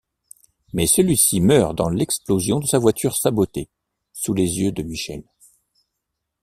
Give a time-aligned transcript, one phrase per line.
[0.73, 3.69] Mais celui-ci meurt dans l'explosion de sa voiture sabotée,
[4.13, 5.23] sous les yeux de Michel.